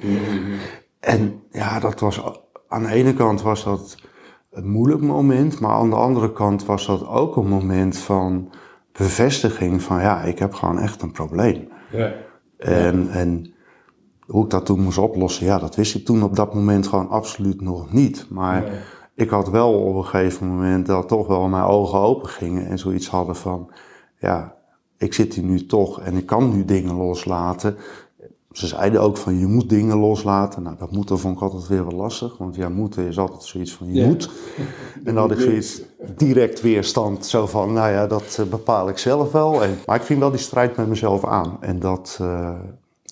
en 0.99 1.43
ja, 1.51 1.79
dat 1.79 1.99
was, 1.99 2.21
aan 2.67 2.83
de 2.83 2.91
ene 2.91 3.13
kant 3.13 3.41
was 3.41 3.63
dat 3.63 3.95
een 4.63 4.71
moeilijk 4.71 5.01
moment, 5.01 5.59
maar 5.59 5.71
aan 5.71 5.89
de 5.89 5.95
andere 5.95 6.33
kant 6.33 6.65
was 6.65 6.85
dat 6.85 7.07
ook 7.07 7.35
een 7.35 7.47
moment 7.47 7.97
van 7.97 8.49
bevestiging 8.91 9.81
van 9.81 10.01
ja, 10.01 10.21
ik 10.21 10.39
heb 10.39 10.53
gewoon 10.53 10.79
echt 10.79 11.01
een 11.01 11.11
probleem. 11.11 11.67
Ja. 11.91 12.13
En, 12.57 13.09
en 13.11 13.53
hoe 14.25 14.43
ik 14.43 14.49
dat 14.49 14.65
toen 14.65 14.81
moest 14.81 14.97
oplossen, 14.97 15.45
ja, 15.45 15.59
dat 15.59 15.75
wist 15.75 15.95
ik 15.95 16.05
toen 16.05 16.23
op 16.23 16.35
dat 16.35 16.53
moment 16.53 16.87
gewoon 16.87 17.09
absoluut 17.09 17.61
nog 17.61 17.93
niet. 17.93 18.25
Maar 18.29 18.63
ik 19.15 19.29
had 19.29 19.49
wel 19.49 19.73
op 19.73 19.95
een 19.95 20.05
gegeven 20.05 20.47
moment 20.47 20.85
dat 20.85 21.07
toch 21.07 21.27
wel 21.27 21.47
mijn 21.47 21.63
ogen 21.63 21.99
open 21.99 22.29
gingen 22.29 22.67
en 22.67 22.79
zoiets 22.79 23.09
hadden 23.09 23.35
van 23.35 23.71
ja, 24.19 24.55
ik 24.97 25.13
zit 25.13 25.33
hier 25.33 25.43
nu 25.43 25.65
toch 25.65 26.01
en 26.01 26.17
ik 26.17 26.25
kan 26.25 26.55
nu 26.55 26.65
dingen 26.65 26.95
loslaten 26.95 27.77
ze 28.59 28.67
zeiden 28.67 29.01
ook 29.01 29.17
van 29.17 29.39
je 29.39 29.47
moet 29.47 29.69
dingen 29.69 29.97
loslaten. 29.97 30.63
Nou, 30.63 30.75
dat 30.77 30.91
moeten 30.91 31.19
vond 31.19 31.35
ik 31.35 31.41
altijd 31.41 31.67
weer 31.67 31.85
wel 31.85 31.97
lastig. 31.97 32.37
Want 32.37 32.55
ja, 32.55 32.69
moeten 32.69 33.07
is 33.07 33.17
altijd 33.19 33.43
zoiets 33.43 33.73
van 33.73 33.93
je 33.93 34.05
moet. 34.05 34.29
En 35.03 35.15
dan 35.15 35.17
had 35.17 35.31
ik 35.31 35.39
zoiets 35.39 35.81
direct 36.15 36.61
weerstand. 36.61 37.25
Zo 37.25 37.45
van, 37.45 37.73
nou 37.73 37.91
ja, 37.91 38.07
dat 38.07 38.37
uh, 38.39 38.45
bepaal 38.45 38.89
ik 38.89 38.97
zelf 38.97 39.31
wel. 39.31 39.63
En, 39.63 39.77
maar 39.85 39.95
ik 39.95 40.01
ging 40.01 40.19
wel 40.19 40.29
die 40.29 40.39
strijd 40.39 40.77
met 40.77 40.87
mezelf 40.87 41.25
aan. 41.25 41.57
En 41.59 41.79
dat, 41.79 42.19
uh, 42.21 42.51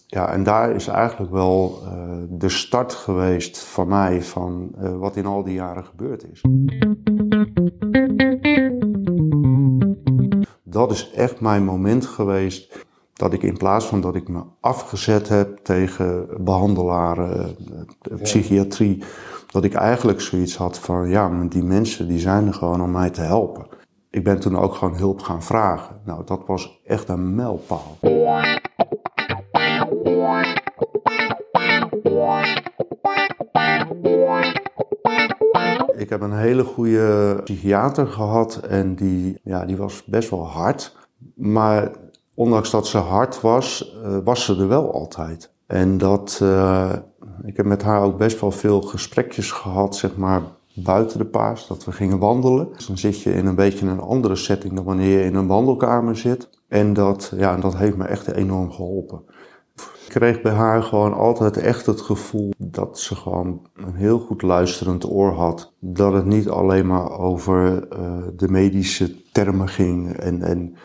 ja, 0.08 0.32
en 0.32 0.44
daar 0.44 0.72
is 0.72 0.88
eigenlijk 0.88 1.32
wel 1.32 1.80
uh, 1.84 1.92
de 2.30 2.50
start 2.50 2.94
geweest 2.94 3.58
van 3.58 3.88
mij 3.88 4.24
van 4.24 4.72
wat 5.00 5.16
in 5.16 5.25
al 5.25 5.44
die 5.44 5.54
jaren 5.54 5.86
gebeurd 5.86 6.25
is. 6.32 6.42
Dat 10.63 10.92
is 10.92 11.12
echt 11.12 11.39
mijn 11.39 11.63
moment 11.63 12.06
geweest 12.06 12.76
dat 13.17 13.33
ik 13.33 13.43
in 13.43 13.57
plaats 13.57 13.86
van 13.86 14.01
dat 14.01 14.15
ik 14.15 14.27
me 14.27 14.43
afgezet 14.59 15.29
heb 15.29 15.57
tegen 15.57 16.27
behandelaren, 16.43 17.55
psychiatrie, 18.21 19.03
dat 19.51 19.63
ik 19.63 19.74
eigenlijk 19.74 20.21
zoiets 20.21 20.55
had 20.55 20.79
van 20.79 21.09
ja, 21.09 21.27
maar 21.27 21.50
die 21.50 21.63
mensen 21.63 22.07
die 22.07 22.19
zijn 22.19 22.47
er 22.47 22.53
gewoon 22.53 22.81
om 22.81 22.91
mij 22.91 23.09
te 23.09 23.21
helpen. 23.21 23.67
Ik 24.09 24.24
ben 24.24 24.39
toen 24.39 24.57
ook 24.57 24.74
gewoon 24.74 24.95
hulp 24.95 25.21
gaan 25.21 25.43
vragen. 25.43 25.95
Nou, 26.05 26.21
dat 26.25 26.45
was 26.45 26.81
echt 26.86 27.09
een 27.09 27.36
mijlpaal. 27.36 27.97
Ik 35.97 36.09
heb 36.09 36.21
een 36.21 36.38
hele 36.38 36.63
goede 36.63 37.39
psychiater 37.43 38.07
gehad 38.07 38.55
en 38.55 38.95
die, 38.95 39.39
ja, 39.43 39.65
die 39.65 39.77
was 39.77 40.03
best 40.05 40.29
wel 40.29 40.47
hard. 40.47 40.95
Maar 41.36 41.91
ondanks 42.38 42.72
dat 42.72 42.88
ze 42.88 42.98
hard 42.98 43.41
was, 43.41 43.96
uh, 44.03 44.17
was 44.24 44.46
ze 44.46 44.56
er 44.56 44.67
wel 44.67 44.94
altijd. 44.94 45.51
En 45.65 45.98
dat, 45.98 46.39
uh, 46.44 46.94
ik 47.46 47.58
heb 47.58 47.65
met 47.65 47.84
haar 47.84 48.01
ook 48.01 48.17
best 48.17 48.39
wel 48.39 48.51
veel 48.51 48.82
gesprekjes 48.82 49.51
gehad, 49.51 49.96
zeg 49.96 50.15
maar, 50.15 50.41
buiten 50.74 51.17
de 51.17 51.25
paas. 51.25 51.67
Dat 51.67 51.86
we 51.86 51.91
gingen 51.91 52.20
wandelen. 52.20 52.70
Dus 52.74 52.88
dan 52.88 52.98
zit 52.98 53.22
je 53.22 53.34
in 53.34 53.46
een 53.46 53.56
beetje 53.56 53.88
een 53.88 54.00
andere 54.00 54.36
setting 54.36 54.74
dan 54.74 54.84
wanneer 54.84 55.20
je 55.20 55.25
in 55.25 55.36
een 55.36 55.48
wandelkamer 55.48 56.17
zit. 56.17 56.50
En 56.67 56.94
dat, 56.94 57.34
ja, 57.36 57.58
dat 57.58 57.77
heeft 57.77 57.98
me 57.98 58.06
echt 58.06 58.32
enorm 58.32 58.72
geholpen. 58.72 59.22
Ik 59.75 60.13
kreeg 60.13 60.41
bij 60.41 60.53
haar 60.53 60.84
gewoon 60.84 61.13
altijd 61.13 61.58
echt 61.58 61.86
het 61.86 62.01
gevoel 62.01 62.53
dat 62.58 63.00
ze 63.00 63.15
gewoon 63.15 63.62
een 63.75 63.96
heel 63.96 64.20
goed 64.20 64.41
luisterend 64.41 65.10
oor 65.10 65.32
had. 65.32 65.74
Dat 65.79 66.13
het 66.13 66.25
niet 66.25 66.50
alleen 66.50 66.88
maar 66.88 67.20
over 67.20 67.88
uh, 68.00 68.17
de 68.36 68.48
medische 68.48 69.32
termen 69.32 69.67
ging. 69.70 70.17
En, 70.17 70.41
en 70.41 70.75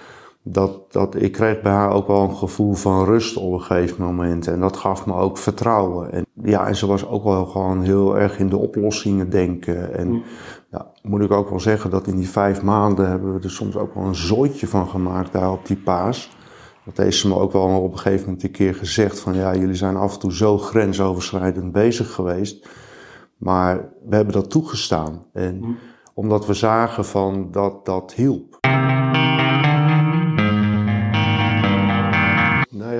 dat, 0.44 0.92
dat, 0.92 1.14
ik 1.22 1.32
kreeg 1.32 1.60
bij 1.60 1.72
haar 1.72 1.90
ook 1.90 2.06
wel 2.06 2.22
een 2.22 2.36
gevoel 2.36 2.72
van 2.72 3.04
rust 3.04 3.36
op 3.36 3.52
een 3.52 3.60
gegeven 3.60 4.04
moment. 4.04 4.46
En 4.46 4.60
dat 4.60 4.76
gaf 4.76 5.06
me 5.06 5.14
ook 5.14 5.38
vertrouwen. 5.38 6.12
En, 6.12 6.26
ja, 6.42 6.66
en 6.66 6.76
ze 6.76 6.86
was 6.86 7.06
ook 7.06 7.24
wel 7.24 7.46
gewoon 7.46 7.82
heel 7.82 8.18
erg 8.18 8.38
in 8.38 8.48
de 8.48 8.56
oplossingen 8.56 9.30
denken. 9.30 9.94
En 9.94 10.08
mm. 10.08 10.22
ja, 10.70 10.92
moet 11.02 11.22
ik 11.22 11.30
ook 11.30 11.50
wel 11.50 11.60
zeggen 11.60 11.90
dat 11.90 12.06
in 12.06 12.16
die 12.16 12.28
vijf 12.28 12.62
maanden 12.62 13.08
hebben 13.08 13.34
we 13.34 13.40
er 13.42 13.50
soms 13.50 13.76
ook 13.76 13.94
wel 13.94 14.04
een 14.04 14.14
zooitje 14.14 14.66
van 14.66 14.88
gemaakt 14.88 15.32
daar 15.32 15.52
op 15.52 15.66
die 15.66 15.76
paas. 15.76 16.36
Dat 16.84 16.96
heeft 16.96 17.16
ze 17.16 17.28
me 17.28 17.34
ook 17.34 17.52
wel 17.52 17.82
op 17.82 17.92
een 17.92 17.98
gegeven 17.98 18.24
moment 18.24 18.42
een 18.42 18.50
keer 18.50 18.74
gezegd 18.74 19.20
van 19.20 19.34
ja, 19.34 19.54
jullie 19.54 19.74
zijn 19.74 19.96
af 19.96 20.12
en 20.12 20.18
toe 20.18 20.32
zo 20.32 20.58
grensoverschrijdend 20.58 21.72
bezig 21.72 22.12
geweest. 22.12 22.68
Maar 23.36 23.92
we 24.08 24.14
hebben 24.14 24.34
dat 24.34 24.50
toegestaan. 24.50 25.24
En 25.32 25.58
mm. 25.58 25.76
omdat 26.14 26.46
we 26.46 26.54
zagen 26.54 27.04
van 27.04 27.48
dat 27.50 27.84
dat 27.84 28.14
hielp. 28.14 28.60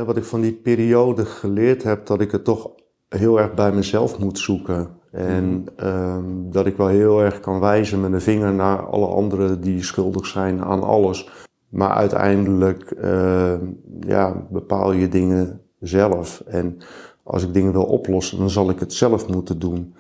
Wat 0.05 0.17
ik 0.17 0.25
van 0.25 0.41
die 0.41 0.53
periode 0.53 1.25
geleerd 1.25 1.83
heb, 1.83 2.07
dat 2.07 2.21
ik 2.21 2.31
het 2.31 2.45
toch 2.45 2.71
heel 3.09 3.41
erg 3.41 3.55
bij 3.55 3.73
mezelf 3.73 4.19
moet 4.19 4.39
zoeken. 4.39 5.01
En 5.11 5.67
um, 5.85 6.51
dat 6.51 6.67
ik 6.67 6.77
wel 6.77 6.87
heel 6.87 7.21
erg 7.23 7.41
kan 7.41 7.61
wijzen 7.61 8.01
met 8.01 8.13
een 8.13 8.21
vinger 8.21 8.53
naar 8.53 8.87
alle 8.87 9.07
anderen 9.07 9.61
die 9.61 9.83
schuldig 9.83 10.27
zijn 10.27 10.63
aan 10.63 10.83
alles. 10.83 11.31
Maar 11.69 11.91
uiteindelijk 11.91 12.95
uh, 13.05 13.55
ja, 14.01 14.47
bepaal 14.51 14.93
je 14.93 15.09
dingen 15.09 15.61
zelf. 15.81 16.43
En 16.47 16.79
als 17.23 17.43
ik 17.43 17.55
dingen 17.55 17.73
wil 17.73 17.85
oplossen, 17.85 18.39
dan 18.39 18.51
zal 18.51 18.71
ik 18.71 18.81
het 18.81 18.93
zelf 18.93 19.29
moeten 19.29 19.59
doen. 19.59 19.95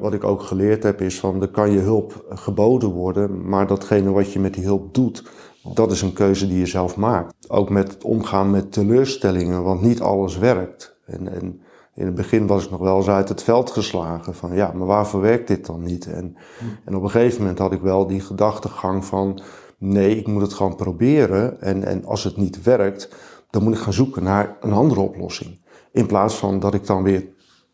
Wat 0.00 0.12
ik 0.12 0.24
ook 0.24 0.42
geleerd 0.42 0.82
heb 0.82 1.00
is 1.00 1.20
van, 1.20 1.42
er 1.42 1.48
kan 1.48 1.70
je 1.70 1.78
hulp 1.78 2.24
geboden 2.28 2.90
worden, 2.90 3.48
maar 3.48 3.66
datgene 3.66 4.10
wat 4.10 4.32
je 4.32 4.40
met 4.40 4.54
die 4.54 4.64
hulp 4.64 4.94
doet, 4.94 5.30
dat 5.74 5.90
is 5.90 6.02
een 6.02 6.12
keuze 6.12 6.48
die 6.48 6.58
je 6.58 6.66
zelf 6.66 6.96
maakt. 6.96 7.34
Ook 7.48 7.70
met 7.70 7.92
het 7.92 8.04
omgaan 8.04 8.50
met 8.50 8.72
teleurstellingen, 8.72 9.62
want 9.62 9.82
niet 9.82 10.00
alles 10.00 10.38
werkt. 10.38 10.96
En, 11.06 11.28
en 11.34 11.60
in 11.94 12.06
het 12.06 12.14
begin 12.14 12.46
was 12.46 12.64
ik 12.64 12.70
nog 12.70 12.80
wel 12.80 12.96
eens 12.96 13.08
uit 13.08 13.28
het 13.28 13.42
veld 13.42 13.70
geslagen 13.70 14.34
van, 14.34 14.54
ja, 14.54 14.72
maar 14.72 14.86
waarvoor 14.86 15.20
werkt 15.20 15.48
dit 15.48 15.66
dan 15.66 15.82
niet? 15.82 16.06
En, 16.06 16.36
en 16.84 16.96
op 16.96 17.02
een 17.02 17.10
gegeven 17.10 17.40
moment 17.40 17.58
had 17.58 17.72
ik 17.72 17.80
wel 17.80 18.06
die 18.06 18.20
gedachtegang 18.20 19.04
van, 19.04 19.40
nee, 19.78 20.16
ik 20.16 20.26
moet 20.26 20.42
het 20.42 20.52
gewoon 20.52 20.76
proberen. 20.76 21.60
En, 21.60 21.84
en 21.84 22.04
als 22.04 22.24
het 22.24 22.36
niet 22.36 22.62
werkt, 22.62 23.08
dan 23.50 23.62
moet 23.62 23.74
ik 23.74 23.80
gaan 23.80 23.92
zoeken 23.92 24.22
naar 24.22 24.56
een 24.60 24.72
andere 24.72 25.00
oplossing. 25.00 25.58
In 25.92 26.06
plaats 26.06 26.34
van 26.34 26.58
dat 26.58 26.74
ik 26.74 26.86
dan 26.86 27.02
weer 27.02 27.28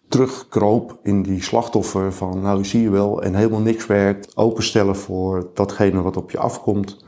terugkroop 0.08 0.98
in 1.02 1.22
die 1.22 1.42
slachtoffer 1.42 2.12
van, 2.12 2.40
nou 2.40 2.64
zie 2.64 2.82
je 2.82 2.90
wel, 2.90 3.22
en 3.22 3.34
helemaal 3.34 3.60
niks 3.60 3.86
werkt. 3.86 4.36
Openstellen 4.36 4.96
voor 4.96 5.50
datgene 5.54 6.02
wat 6.02 6.16
op 6.16 6.30
je 6.30 6.38
afkomt. 6.38 7.04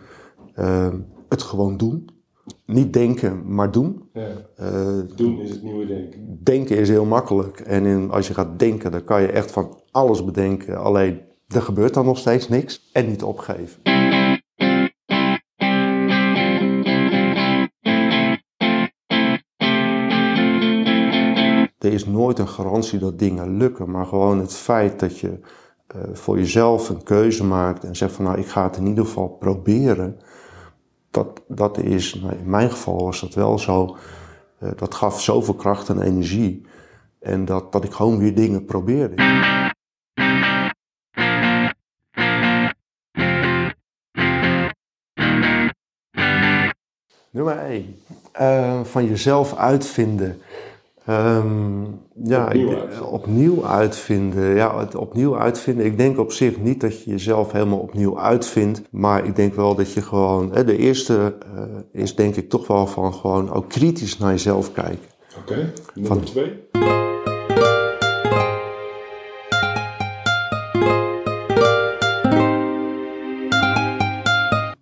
Uh, 0.56 0.88
het 1.28 1.42
gewoon 1.42 1.76
doen. 1.76 2.08
Niet 2.66 2.92
denken, 2.92 3.54
maar 3.54 3.70
doen. 3.70 4.02
Ja. 4.12 4.28
Uh, 4.60 5.16
doen 5.16 5.40
is 5.40 5.50
het 5.50 5.62
nieuwe 5.62 5.86
denken. 5.86 6.38
Denken 6.42 6.76
is 6.76 6.88
heel 6.88 7.04
makkelijk. 7.04 7.60
En 7.60 7.84
in, 7.84 8.10
als 8.10 8.28
je 8.28 8.34
gaat 8.34 8.58
denken, 8.58 8.92
dan 8.92 9.04
kan 9.04 9.22
je 9.22 9.28
echt 9.28 9.50
van 9.50 9.76
alles 9.90 10.24
bedenken. 10.24 10.78
Alleen, 10.78 11.20
er 11.48 11.62
gebeurt 11.62 11.94
dan 11.94 12.04
nog 12.04 12.18
steeds 12.18 12.48
niks. 12.48 12.90
En 12.92 13.08
niet 13.08 13.22
opgeven. 13.22 13.97
Er 21.78 21.92
is 21.92 22.06
nooit 22.06 22.38
een 22.38 22.48
garantie 22.48 22.98
dat 22.98 23.18
dingen 23.18 23.56
lukken, 23.56 23.90
maar 23.90 24.06
gewoon 24.06 24.38
het 24.38 24.52
feit 24.52 25.00
dat 25.00 25.18
je 25.18 25.40
uh, 25.96 26.02
voor 26.12 26.38
jezelf 26.38 26.88
een 26.88 27.02
keuze 27.02 27.44
maakt 27.44 27.84
en 27.84 27.96
zegt 27.96 28.12
van 28.12 28.24
nou 28.24 28.38
ik 28.38 28.46
ga 28.46 28.62
het 28.62 28.76
in 28.76 28.86
ieder 28.86 29.04
geval 29.04 29.28
proberen, 29.28 30.20
dat, 31.10 31.42
dat 31.48 31.78
is, 31.78 32.14
nou, 32.14 32.34
in 32.34 32.50
mijn 32.50 32.70
geval 32.70 33.04
was 33.04 33.20
dat 33.20 33.34
wel 33.34 33.58
zo, 33.58 33.96
uh, 34.62 34.70
dat 34.76 34.94
gaf 34.94 35.22
zoveel 35.22 35.54
kracht 35.54 35.88
en 35.88 36.02
energie 36.02 36.66
en 37.20 37.44
dat, 37.44 37.72
dat 37.72 37.84
ik 37.84 37.92
gewoon 37.92 38.18
weer 38.18 38.34
dingen 38.34 38.64
probeerde. 38.64 39.14
Nummer 47.30 47.58
1. 47.58 47.96
Uh, 48.40 48.84
van 48.84 49.04
jezelf 49.04 49.56
uitvinden. 49.56 50.40
Um, 51.10 52.00
ja, 52.24 52.46
opnieuw, 52.46 52.70
ik, 52.70 52.78
uit. 52.78 53.00
opnieuw 53.00 53.66
uitvinden. 53.66 54.54
Ja, 54.54 54.78
het 54.78 54.94
opnieuw 54.94 55.38
uitvinden. 55.38 55.84
Ik 55.86 55.96
denk 55.96 56.18
op 56.18 56.32
zich 56.32 56.60
niet 56.60 56.80
dat 56.80 57.02
je 57.02 57.10
jezelf 57.10 57.52
helemaal 57.52 57.78
opnieuw 57.78 58.20
uitvindt. 58.20 58.82
Maar 58.90 59.24
ik 59.24 59.36
denk 59.36 59.54
wel 59.54 59.74
dat 59.74 59.92
je 59.92 60.02
gewoon. 60.02 60.52
Hè, 60.52 60.64
de 60.64 60.76
eerste 60.76 61.34
uh, 61.54 61.62
is 61.92 62.14
denk 62.14 62.36
ik 62.36 62.48
toch 62.48 62.66
wel 62.66 62.86
van 62.86 63.14
gewoon 63.14 63.52
ook 63.52 63.68
kritisch 63.68 64.18
naar 64.18 64.30
jezelf 64.30 64.72
kijken. 64.72 64.98
Oké, 65.38 65.52
okay, 65.52 65.72
nummer 65.94 66.12
van, 66.12 66.22
twee. 66.24 66.66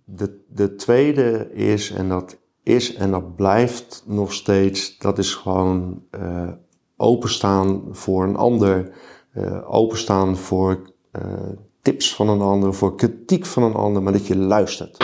De, 0.05 0.39
de 0.47 0.75
tweede 0.75 1.47
is, 1.53 1.91
en 1.91 2.09
dat 2.09 2.37
is 2.67 2.95
en 2.95 3.11
dat 3.11 3.35
blijft 3.35 4.03
nog 4.05 4.33
steeds, 4.33 4.97
dat 4.97 5.17
is 5.17 5.33
gewoon 5.33 6.03
uh, 6.11 6.49
openstaan 6.97 7.83
voor 7.91 8.23
een 8.23 8.35
ander, 8.35 8.91
uh, 9.33 9.73
openstaan 9.73 10.37
voor 10.37 10.93
uh, 11.11 11.33
tips 11.81 12.15
van 12.15 12.29
een 12.29 12.41
ander, 12.41 12.73
voor 12.73 12.95
kritiek 12.95 13.45
van 13.45 13.63
een 13.63 13.73
ander, 13.73 14.03
maar 14.03 14.13
dat 14.13 14.27
je 14.27 14.37
luistert. 14.37 14.97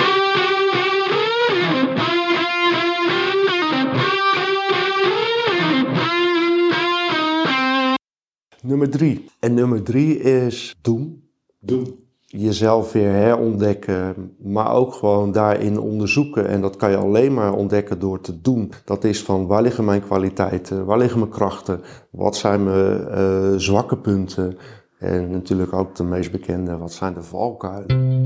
Nummer 8.62 8.90
drie. 8.90 9.26
En 9.40 9.54
nummer 9.54 9.84
drie 9.84 10.20
is 10.20 10.76
doen. 10.82 11.24
Doen 11.60 12.03
jezelf 12.36 12.92
weer 12.92 13.12
herontdekken, 13.12 14.32
maar 14.44 14.72
ook 14.72 14.94
gewoon 14.94 15.32
daarin 15.32 15.80
onderzoeken. 15.80 16.48
En 16.48 16.62
dat 16.62 16.76
kan 16.76 16.90
je 16.90 16.98
alleen 16.98 17.34
maar 17.34 17.54
ontdekken 17.54 18.00
door 18.00 18.22
te 18.22 18.42
doen. 18.42 18.72
Dat 18.86 19.04
is 19.04 19.24
van 19.24 19.48
waar 19.48 19.62
liggen 19.62 19.86
mijn 19.86 20.02
kwaliteiten, 20.02 20.86
waar 20.86 20.98
liggen 20.98 21.20
mijn 21.20 21.32
krachten, 21.32 21.82
wat 22.10 22.36
zijn 22.36 22.64
mijn 22.64 23.08
uh, 23.12 23.58
zwakke 23.58 23.98
punten. 23.98 24.58
En 25.00 25.32
natuurlijk 25.32 25.74
ook 25.74 25.96
de 25.96 26.04
meest 26.04 26.32
bekende, 26.32 26.78
wat 26.78 26.94
zijn 26.94 27.14
de 27.14 27.24
valkuilen. 27.24 28.24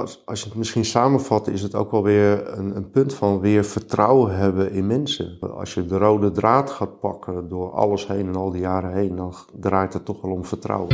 Als, 0.00 0.22
als 0.24 0.40
je 0.40 0.48
het 0.48 0.58
misschien 0.58 0.84
samenvat, 0.84 1.48
is 1.48 1.62
het 1.62 1.74
ook 1.74 1.90
wel 1.90 2.02
weer 2.02 2.58
een, 2.58 2.76
een, 2.76 2.90
punt 2.90 3.14
van 3.14 3.40
weer 3.40 3.64
vertrouwen 3.64 4.36
hebben 4.36 4.72
in 4.72 4.86
mensen. 4.86 5.38
Als 5.40 5.74
je 5.74 5.86
de 5.86 5.98
rode 5.98 6.30
draad 6.30 6.70
gaat 6.70 7.00
pakken 7.00 7.48
door 7.48 7.70
alles 7.70 8.06
heen 8.06 8.26
en 8.26 8.36
al 8.36 8.50
die 8.50 8.60
jaren 8.60 8.92
heen, 8.92 9.16
dan 9.16 9.34
draait 9.60 9.92
het 9.92 10.04
toch 10.04 10.20
wel 10.20 10.32
om 10.32 10.44
vertrouwen. 10.44 10.88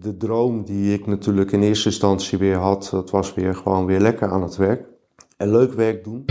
De 0.00 0.14
droom 0.18 0.64
die 0.64 0.92
ik 0.92 1.06
natuurlijk 1.06 1.52
in 1.52 1.62
eerste 1.62 1.88
instantie 1.88 2.38
weer 2.38 2.56
had, 2.56 2.88
dat 2.90 3.10
was 3.10 3.34
weer 3.34 3.54
gewoon 3.54 3.86
weer 3.86 4.00
lekker 4.00 4.28
aan 4.28 4.42
het 4.42 4.56
werk. 4.56 4.84
En 5.36 5.50
leuk 5.50 5.72
werk 5.72 6.04
doen. 6.04 6.24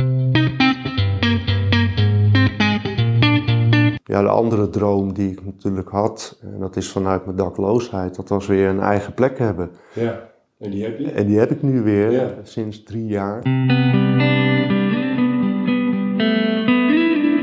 Ja, 4.07 4.21
de 4.21 4.27
andere 4.27 4.69
droom 4.69 5.13
die 5.13 5.31
ik 5.31 5.45
natuurlijk 5.45 5.89
had, 5.89 6.39
en 6.41 6.59
dat 6.59 6.75
is 6.75 6.91
vanuit 6.91 7.25
mijn 7.25 7.37
dakloosheid, 7.37 8.15
dat 8.15 8.29
was 8.29 8.47
weer 8.47 8.69
een 8.69 8.79
eigen 8.79 9.13
plek 9.13 9.37
hebben. 9.39 9.71
Ja, 9.93 10.29
en 10.59 10.69
die 10.71 10.83
heb 10.83 10.99
je? 10.99 11.11
En 11.11 11.25
die 11.27 11.39
heb 11.39 11.51
ik 11.51 11.61
nu 11.61 11.81
weer 11.81 12.11
Ja. 12.11 12.33
sinds 12.43 12.83
drie 12.83 13.05
jaar. 13.05 13.41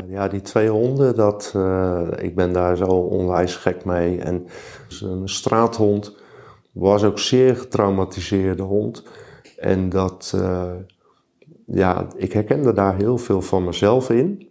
Ja, 0.09 0.29
die 0.29 0.41
twee 0.41 0.69
honden, 0.69 1.15
dat, 1.15 1.53
eh, 1.57 2.09
ik 2.17 2.35
ben 2.35 2.53
daar 2.53 2.77
zo 2.77 2.85
onwijs 2.87 3.57
gek 3.57 3.85
mee. 3.85 4.19
En 4.19 4.47
een 5.01 5.29
straathond 5.29 6.17
was 6.73 7.05
ook 7.05 7.19
zeer 7.19 7.57
getraumatiseerde 7.57 8.63
hond. 8.63 9.05
En 9.57 9.89
dat, 9.89 10.33
eh, 10.37 10.71
ja, 11.67 12.07
ik 12.17 12.33
herkende 12.33 12.73
daar 12.73 12.97
heel 12.97 13.19
veel 13.19 13.43
van 13.43 13.65
mezelf 13.65 14.11
in. 14.11 14.51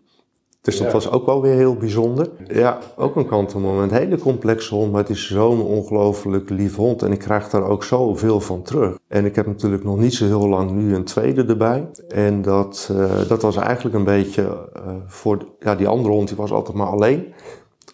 Dus 0.61 0.77
dat 0.77 0.87
Ja. 0.87 0.93
was 0.93 1.11
ook 1.11 1.25
wel 1.25 1.41
weer 1.41 1.55
heel 1.55 1.75
bijzonder. 1.75 2.29
Ja, 2.47 2.79
ook 2.97 3.15
een 3.15 3.27
kantelmoment. 3.27 3.91
Een 3.91 3.97
hele 3.97 4.17
complexe 4.17 4.75
hond, 4.75 4.91
maar 4.91 5.01
het 5.01 5.09
is 5.09 5.27
zo'n 5.27 5.61
ongelooflijk 5.61 6.49
lief 6.49 6.75
hond. 6.75 7.01
En 7.01 7.11
ik 7.11 7.19
krijg 7.19 7.49
daar 7.49 7.63
ook 7.63 7.83
zoveel 7.83 8.39
van 8.39 8.61
terug. 8.61 8.97
En 9.07 9.25
ik 9.25 9.35
heb 9.35 9.45
natuurlijk 9.45 9.83
nog 9.83 9.97
niet 9.97 10.13
zo 10.13 10.25
heel 10.25 10.47
lang 10.47 10.71
nu 10.71 10.95
een 10.95 11.03
tweede 11.03 11.45
erbij. 11.45 11.89
En 12.07 12.41
dat, 12.41 12.89
eh, 12.91 13.27
dat 13.27 13.41
was 13.41 13.55
eigenlijk 13.55 13.95
een 13.95 14.03
beetje 14.03 14.41
eh, 14.73 14.81
voor... 15.07 15.45
ja, 15.59 15.75
die 15.75 15.87
andere 15.87 16.13
hond 16.13 16.27
die 16.27 16.37
was 16.37 16.51
altijd 16.51 16.77
maar 16.77 16.87
alleen. 16.87 17.33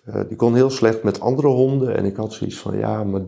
Eh, 0.06 0.22
die 0.28 0.38
kon 0.38 0.56
heel 0.56 0.70
slecht 0.70 1.04
met 1.04 1.20
andere 1.20 1.48
honden. 1.48 1.98
En 1.98 2.06
ik 2.06 2.16
had 2.16 2.34
zoiets 2.34 2.58
van, 2.60 2.78
ja, 2.78 3.04
maar 3.04 3.22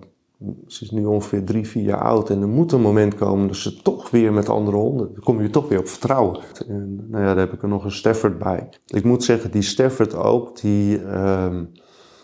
ze 0.67 0.83
is 0.83 0.91
nu 0.91 1.05
ongeveer 1.05 1.43
drie, 1.43 1.67
vier 1.67 1.83
jaar 1.83 2.01
oud. 2.01 2.29
En 2.29 2.41
er 2.41 2.47
moet 2.47 2.71
een 2.71 2.81
moment 2.81 3.15
komen 3.15 3.47
dat 3.47 3.55
ze 3.55 3.81
toch 3.81 4.09
weer 4.09 4.33
met 4.33 4.49
andere 4.49 4.77
honden... 4.77 5.13
Dan 5.13 5.23
kom 5.23 5.41
je 5.41 5.49
toch 5.49 5.67
weer 5.67 5.79
op 5.79 5.87
vertrouwen. 5.87 6.39
En 6.67 7.07
nou 7.09 7.23
ja, 7.23 7.29
daar 7.29 7.45
heb 7.45 7.53
ik 7.53 7.61
er 7.61 7.67
nog 7.67 7.83
een 7.83 7.91
Stafford 7.91 8.39
bij. 8.39 8.69
Ik 8.85 9.03
moet 9.03 9.23
zeggen, 9.23 9.51
die 9.51 9.61
Stafford 9.61 10.15
ook, 10.15 10.61
die... 10.61 11.03
ehm, 11.03 11.63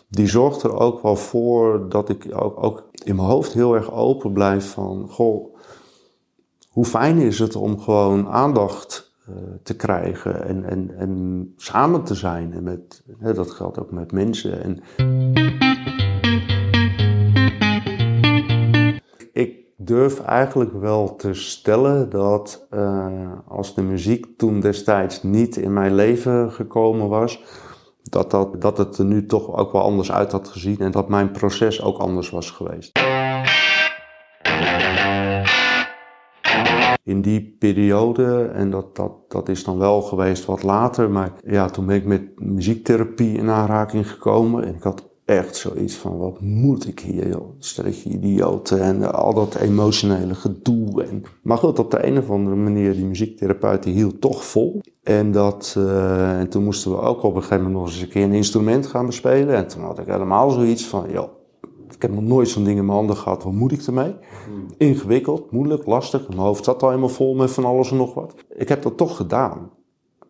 die 0.10 0.27
zorgt 0.27 0.63
er 0.63 0.79
ook 0.79 1.01
wel 1.01 1.15
voor 1.15 1.89
dat 1.89 2.10
ik 2.10 2.27
ook, 2.34 2.63
ook 2.63 2.89
in 3.03 3.15
mijn 3.15 3.27
hoofd 3.27 3.53
heel 3.53 3.75
erg 3.75 3.91
open 3.91 4.34
blijf 4.34 4.72
van... 4.72 5.07
Goh, 5.10 5.55
hoe 6.69 6.86
fijn 6.86 7.17
is 7.17 7.39
het 7.39 7.55
om 7.55 7.79
gewoon 7.79 8.27
aandacht 8.27 9.15
eh, 9.27 9.36
te 9.63 9.75
krijgen 9.75 10.45
en, 10.45 10.63
en, 10.63 10.98
en 10.98 11.53
samen 11.57 12.03
te 12.03 12.15
zijn. 12.15 12.53
En 12.53 12.63
met, 12.63 13.03
hè, 13.19 13.34
dat 13.34 13.51
geldt 13.51 13.79
ook 13.79 13.91
met 13.91 14.12
mensen. 14.12 14.63
En 14.63 15.64
durf 19.86 20.20
eigenlijk 20.20 20.74
wel 20.74 21.15
te 21.15 21.34
stellen 21.34 22.10
dat 22.10 22.68
eh, 22.70 23.32
als 23.48 23.75
de 23.75 23.82
muziek 23.82 24.38
toen 24.38 24.60
destijds 24.60 25.24
niet 25.24 25.56
in 25.56 25.74
mijn 25.74 25.96
leven 25.96 26.51
gekomen 26.51 27.08
was, 27.08 27.44
dat, 28.04 28.32
dat, 28.32 28.62
dat 28.62 28.77
het 28.77 28.98
er 28.98 29.06
nu 29.06 29.25
toch 29.25 29.58
ook 29.58 29.72
wel 29.72 29.82
anders 29.82 30.12
uit 30.12 30.32
had 30.32 30.48
gezien 30.48 30.80
en 30.80 30.92
dat 30.92 31.10
mijn 31.10 31.32
proces 31.32 31.82
ook 31.82 31.98
anders 31.98 32.30
was 32.30 32.51
geweest. 32.51 33.00
In 37.04 37.22
die 37.22 37.56
periode, 37.60 38.46
en 38.46 38.70
dat, 38.70 38.96
dat, 38.96 39.12
dat 39.27 39.50
is 39.50 39.63
dan 39.63 39.77
wel 39.77 40.01
geweest 40.01 40.46
wat 40.46 40.63
later, 40.63 41.10
maar 41.10 41.32
ja, 41.46 41.70
toen 41.70 41.86
ben 41.86 41.96
ik 41.96 42.06
met 42.06 42.39
muziektherapie 42.39 43.38
in 43.38 43.50
aanraking 43.50 44.10
gekomen 44.12 44.63
en 44.63 44.75
ik 44.75 44.84
had 44.84 45.14
echt 45.25 45.55
zoiets 45.55 45.96
van, 45.96 46.17
wat 46.17 46.41
moet 46.41 46.88
ik 46.88 47.00
hier, 47.00 47.27
joh? 47.27 47.50
Stelletje 47.60 48.10
idioten 48.10 48.82
en 48.82 49.13
al 49.13 49.34
dat 49.34 49.55
emotionele 49.55 50.36
gedoe. 50.36 51.03
En, 51.03 51.24
maar 51.41 51.58
goed, 51.58 51.79
op 51.79 51.91
de 51.91 52.08
een 52.08 52.17
of 52.17 52.29
andere 52.29 52.55
manier, 52.55 52.94
die 52.94 53.05
muziektherapeut 53.05 53.84
die 53.84 53.94
hield 53.94 54.22
toch 54.22 54.46
vol. 54.46 54.82
En, 55.03 55.32
dat, 55.32 55.75
eh, 55.77 56.39
en 56.39 56.50
toen 56.50 56.63
moesten 56.63 56.91
we 56.91 56.98
ook 56.98 57.24
op 57.24 57.36
een 57.36 57.41
gegeven 57.41 57.63
moment 57.63 57.75
nog 57.75 57.86
eens 57.86 58.01
een 58.01 58.10
keer 58.10 58.24
een 58.24 58.34
instrument 58.34 58.88
gaan 58.88 59.05
bespelen. 59.05 59.55
En 59.55 59.67
toen 59.67 59.82
had 59.82 60.00
ik 60.00 60.05
helemaal 60.05 60.50
zoiets 60.50 60.86
van, 60.86 61.12
joh, 61.12 61.29
ik 61.96 62.01
heb 62.01 62.13
nog 62.13 62.24
nooit 62.24 62.50
zo'n 62.50 62.63
ding 62.63 62.77
in 62.77 62.86
mijn 62.86 62.98
handen 62.98 63.17
gehad, 63.17 63.44
wat 63.44 63.53
moet 63.53 63.72
ik 63.72 63.82
ermee? 63.82 64.15
Ingewikkeld, 64.77 65.51
moeilijk, 65.51 65.86
lastig. 65.86 66.27
Mijn 66.27 66.39
hoofd 66.39 66.63
zat 66.63 66.84
al 66.84 66.89
helemaal 66.89 67.10
vol 67.10 67.36
met 67.36 67.51
van 67.51 67.65
alles 67.65 67.91
en 67.91 67.98
nog 67.98 68.13
wat. 68.13 68.36
Ik 68.50 68.69
heb 68.69 68.82
dat 68.82 68.97
toch 68.97 69.15
gedaan. 69.15 69.71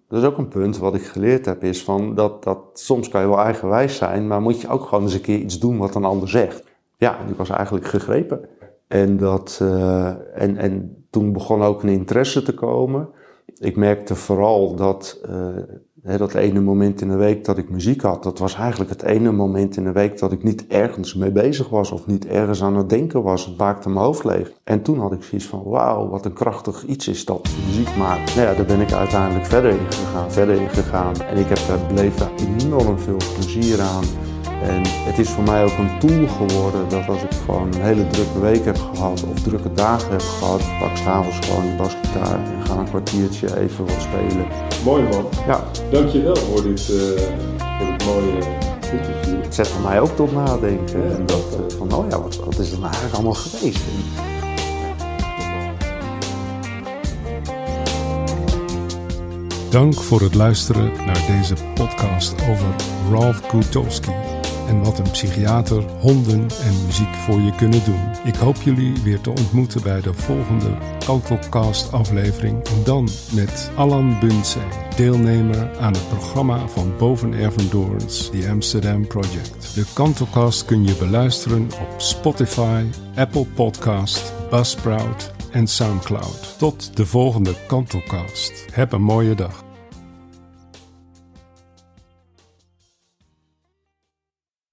Dat 0.08 0.22
is 0.22 0.26
ook 0.30 0.38
een 0.38 0.48
punt 0.48 0.78
wat 0.78 0.96
ik 0.96 1.06
geleerd 1.06 1.46
heb, 1.46 1.64
is 1.64 1.84
van 1.84 2.16
dat, 2.16 2.44
dat 2.44 2.60
soms 2.74 3.10
kan 3.10 3.22
je 3.22 3.28
wel 3.28 3.40
eigenwijs 3.40 3.98
zijn, 3.98 4.28
maar 4.28 4.42
moet 4.42 4.62
je 4.62 4.70
ook 4.70 4.84
gewoon 4.84 5.04
eens 5.04 5.14
een 5.14 5.22
keer 5.22 5.40
iets 5.40 5.60
doen 5.60 5.78
wat 5.78 5.96
een 5.96 6.06
ander 6.06 6.30
zegt. 6.30 6.64
Ja, 6.98 7.20
en 7.20 7.30
ik 7.30 7.38
was 7.38 7.50
eigenlijk 7.50 7.86
gegrepen. 7.86 8.48
En, 8.88 9.18
dat, 9.18 9.60
eh, 9.62 10.08
en, 10.42 10.58
en 10.58 11.06
toen 11.10 11.34
begon 11.34 11.64
ook 11.64 11.84
een 11.84 11.90
interesse 11.90 12.42
te 12.42 12.54
komen. 12.54 13.10
Ik 13.58 13.76
merkte 13.76 14.16
vooral 14.16 14.76
dat 14.76 15.20
eh, 15.26 15.48
dat 16.06 16.34
ene 16.34 16.62
moment 16.62 17.02
in 17.02 17.10
de 17.10 17.16
week 17.16 17.46
dat 17.46 17.58
ik 17.58 17.70
muziek 17.70 18.02
had, 18.02 18.24
dat 18.24 18.40
was 18.40 18.56
eigenlijk 18.56 18.90
het 18.90 19.04
ene 19.04 19.32
moment 19.32 19.78
in 19.78 19.84
de 19.84 19.92
week 19.92 20.20
dat 20.20 20.32
ik 20.32 20.44
niet 20.44 20.68
ergens 20.68 21.14
mee 21.14 21.32
bezig 21.32 21.70
was 21.70 21.92
of 21.92 22.08
niet 22.08 22.28
ergens 22.28 22.64
aan 22.64 22.76
het 22.76 22.90
denken 22.90 23.24
was. 23.24 23.46
Het 23.46 23.58
maakte 23.58 23.90
mijn 23.90 24.06
hoofd 24.06 24.24
leeg. 24.24 24.52
En 24.64 24.82
toen 24.82 25.00
had 25.00 25.12
ik 25.12 25.24
zoiets 25.24 25.48
van, 25.48 25.64
wauw, 25.64 26.10
wat 26.10 26.26
een 26.26 26.34
krachtig 26.34 26.86
iets 26.86 27.08
is 27.08 27.26
dat, 27.26 27.50
muziek 27.68 27.96
maken. 27.98 28.36
Nou 28.36 28.48
ja, 28.48 28.54
daar 28.56 28.66
ben 28.66 28.82
ik 28.82 28.92
uiteindelijk 28.92 29.46
verder 29.46 29.72
in 29.72 29.92
gegaan, 29.92 30.32
verder 30.32 30.62
in 30.62 30.70
gegaan. 30.70 31.22
En 31.22 31.38
ik 31.38 31.48
heb 31.48 31.60
daar 31.68 31.88
beleefd 31.88 32.20
daar 32.20 32.32
enorm 32.60 33.00
veel 33.00 33.20
plezier 33.34 33.82
aan. 33.82 34.04
En 34.62 34.82
het 34.86 35.20
is 35.20 35.30
voor 35.30 35.44
mij 35.44 35.64
ook 35.64 35.78
een 35.78 36.00
tool 36.00 36.28
geworden 36.28 36.90
dat 36.90 37.08
als 37.08 37.22
ik 37.22 37.32
gewoon 37.46 37.74
een 37.74 37.82
hele 37.82 38.08
drukke 38.08 38.40
week 38.40 38.66
heb 38.66 38.78
gehad 38.78 39.24
of 39.24 39.42
drukke 39.42 39.74
dagen 39.74 40.12
heb 40.12 40.22
gehad, 40.22 40.62
pak 40.80 40.90
ik 40.90 40.98
s'avonds 40.98 41.48
gewoon 41.48 41.66
de 41.70 41.76
basgitaar 41.78 42.40
en 42.40 42.66
ga 42.66 42.78
een 42.78 42.90
kwartiertje 42.90 43.60
even 43.60 43.86
wat 43.86 44.02
spelen. 44.02 44.46
Mooi 44.84 45.04
man. 45.04 45.26
Ja, 45.48 45.64
Dankjewel 45.92 46.36
voor 46.36 46.64
dit, 46.64 46.80
eh, 46.80 47.22
voor 47.58 47.88
dit 47.92 48.06
mooie 48.06 48.38
interview. 48.92 49.44
het 49.44 49.56
zet 49.56 49.68
voor 49.68 49.82
mij 49.82 50.00
ook 50.00 50.16
tot 50.16 50.34
nadenken. 50.34 51.10
Ja, 51.10 51.16
en 51.16 51.26
dat, 51.26 51.46
eh, 51.52 51.78
van, 51.78 51.94
oh 51.94 52.10
ja, 52.10 52.22
wat, 52.22 52.36
wat 52.36 52.60
is 52.60 52.72
er 52.72 52.80
nou 52.80 52.86
eigenlijk 52.92 53.14
allemaal 53.14 53.34
geweest? 53.34 53.78
En, 53.78 54.34
Dank 59.70 59.94
voor 59.94 60.22
het 60.22 60.36
luisteren 60.36 60.92
naar 61.06 61.24
deze 61.28 61.56
podcast 61.74 62.34
over 62.34 62.76
Ralph 63.12 63.42
Gutowski 63.50 64.12
en 64.68 64.84
wat 64.84 65.00
een 65.00 65.12
psychiater, 65.12 65.84
honden 66.00 66.40
en 66.40 66.86
muziek 66.86 67.14
voor 67.16 67.40
je 67.40 67.56
kunnen 67.56 67.84
doen. 67.86 68.02
Ik 68.24 68.36
hoop 68.36 68.56
jullie 68.56 68.94
weer 69.04 69.22
te 69.22 69.30
ontmoeten 69.30 69.82
bij 69.84 70.02
de 70.02 70.14
volgende 70.14 70.78
Kantelcast 71.06 71.92
aflevering 71.92 72.64
en 72.64 72.84
dan 72.84 73.10
met 73.34 73.72
Alan 73.76 74.20
Bunzee, 74.20 74.62
deelnemer 74.96 75.78
aan 75.80 75.94
het 75.94 76.08
programma 76.08 76.68
van 76.68 76.94
Boven 76.98 77.34
Ervendoorns, 77.34 78.30
The 78.30 78.48
Amsterdam 78.50 79.08
Project. 79.08 79.76
De 79.76 79.86
Kantelcast 79.94 80.66
kun 80.66 80.86
je 80.86 80.96
beluisteren 80.96 81.64
op 81.64 81.94
Spotify, 82.02 82.84
Apple 83.16 83.46
Podcast, 83.46 84.34
Buzzsprout 84.50 85.34
en 85.52 85.68
Soundcloud. 85.68 86.56
Tot 86.58 86.98
de 86.98 87.06
volgende 87.06 87.56
Kantelcast. 87.68 88.66
Heb 88.72 88.92
een 88.92 89.04
mooie 89.04 89.36
dag. 89.36 89.65